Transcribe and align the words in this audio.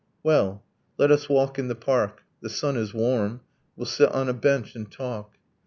'Well, 0.23 0.63
let 0.97 1.11
us 1.11 1.29
walk 1.29 1.59
in 1.59 1.67
the 1.67 1.75
park... 1.75 2.23
The 2.41 2.49
sun 2.49 2.75
is 2.75 2.91
warm, 2.91 3.41
We'll 3.75 3.85
sit 3.85 4.11
on 4.11 4.29
a 4.29 4.33
bench 4.33 4.75
and 4.75 4.91
talk 4.91 5.37